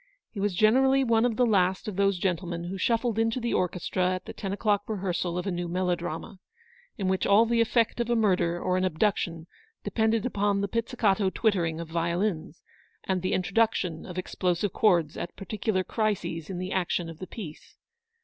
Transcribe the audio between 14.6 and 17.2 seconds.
chords at particular crises in the action of